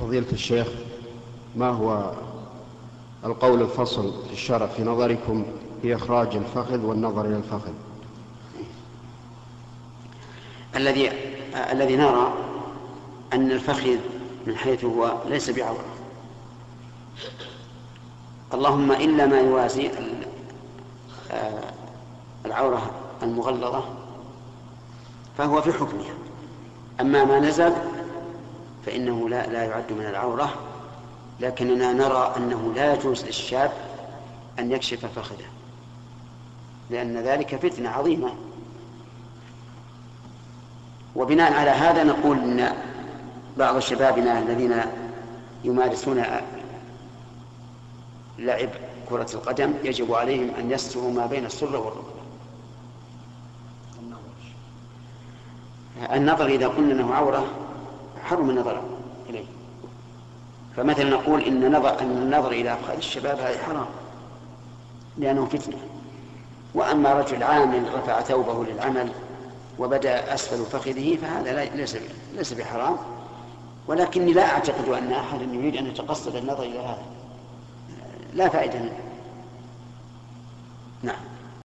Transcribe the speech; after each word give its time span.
فضيلة 0.00 0.26
الشيخ 0.32 0.66
ما 1.56 1.68
هو 1.70 2.12
القول 3.24 3.62
الفصل 3.62 4.12
في 4.26 4.32
الشرع 4.32 4.66
في 4.66 4.82
نظركم 4.84 5.44
في 5.82 5.94
إخراج 5.96 6.36
الفخذ 6.36 6.84
والنظر 6.84 7.26
إلى 7.26 7.36
الفخذ؟ 7.36 7.72
الذي 10.76 11.10
الذي 11.72 11.96
نرى 11.96 12.32
أن 13.32 13.50
الفخذ 13.50 13.96
من 14.46 14.56
حيث 14.56 14.84
هو 14.84 15.14
ليس 15.28 15.50
بعورة. 15.50 15.84
اللهم 18.54 18.92
إلا 18.92 19.26
ما 19.26 19.38
يوازي 19.40 19.90
آه، 21.30 21.60
العورة 22.46 22.90
المغلظة 23.22 23.84
فهو 25.38 25.62
في 25.62 25.72
حكمها. 25.72 26.14
أما 27.00 27.24
ما 27.24 27.38
نزل 27.40 27.72
فإنه 28.86 29.28
لا 29.28 29.46
لا 29.46 29.64
يعد 29.64 29.92
من 29.92 30.06
العورة 30.06 30.54
لكننا 31.40 31.92
نرى 31.92 32.34
أنه 32.36 32.72
لا 32.76 32.94
يجوز 32.94 33.24
للشاب 33.24 33.72
أن 34.58 34.72
يكشف 34.72 35.06
فخذه 35.06 35.44
لأن 36.90 37.16
ذلك 37.16 37.56
فتنة 37.56 37.88
عظيمة. 37.88 38.34
وبناء 41.16 41.52
على 41.52 41.70
هذا 41.70 42.04
نقول 42.04 42.38
أن 42.38 42.76
بعض 43.56 43.78
شبابنا 43.78 44.38
الذين 44.38 44.74
يمارسون 45.64 46.24
لعب 48.38 48.68
كرة 49.08 49.26
القدم 49.34 49.74
يجب 49.84 50.14
عليهم 50.14 50.50
أن 50.58 50.70
يستروا 50.70 51.10
ما 51.10 51.26
بين 51.26 51.46
السرة 51.46 51.78
والركبة. 51.78 52.22
النظر 56.12 56.46
إذا 56.46 56.68
قلنا 56.68 56.92
أنه 56.92 57.14
عورة 57.14 57.46
حرم 58.32 58.50
النظر 58.50 58.82
إليه. 59.30 59.44
فمثلا 60.76 61.10
نقول 61.10 61.42
إن 61.42 61.76
نظر 61.76 62.00
أن 62.00 62.10
النظر 62.10 62.52
إلى 62.52 62.72
أفخاذ 62.72 62.96
الشباب 62.96 63.38
هذا 63.38 63.62
حرام 63.62 63.86
لأنه 65.18 65.46
فتنة. 65.46 65.76
وأما 66.74 67.12
رجل 67.12 67.42
عامل 67.42 67.94
رفع 67.94 68.20
ثوبه 68.20 68.64
للعمل 68.64 69.12
وبدأ 69.78 70.34
أسفل 70.34 70.64
فخذه 70.64 71.16
فهذا 71.16 71.64
ليس 71.64 71.96
ليس 72.34 72.52
بحرام. 72.52 72.96
ولكني 73.86 74.32
لا 74.32 74.52
أعتقد 74.52 74.88
أن 74.88 75.12
احدا 75.12 75.44
يريد 75.44 75.76
أن 75.76 75.86
يتقصد 75.86 76.36
النظر 76.36 76.62
إلى 76.62 76.78
هذا. 76.78 77.02
لا 78.34 78.48
فائدة 78.48 78.78
منه. 78.78 78.98
نعم. 81.02 81.31